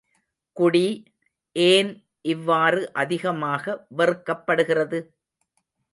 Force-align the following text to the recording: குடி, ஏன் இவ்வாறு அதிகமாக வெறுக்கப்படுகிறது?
குடி, 0.57 0.87
ஏன் 1.55 1.91
இவ்வாறு 2.25 2.81
அதிகமாக 2.93 3.63
வெறுக்கப்படுகிறது? 3.97 4.99